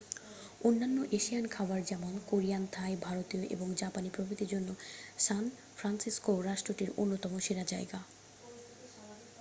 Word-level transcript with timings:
অন্যান্য 0.63 0.97
এশিয়ান 1.11 1.45
খাবার 1.47 1.79
যেমন 1.85 2.13
কোরিয়ান 2.27 2.63
থাই 2.71 2.93
ভারতীয় 3.01 3.43
এবং 3.47 3.67
জাপানি 3.75 4.09
প্রভৃতির 4.09 4.51
জন্য 4.53 4.69
সান 5.19 5.43
ফ্রান্সিসকোও 5.77 6.39
রাষ্ট্রটির 6.41 6.89
অন্যতম 6.97 7.33
সেরা 7.39 7.63
জায়গা 7.63 7.99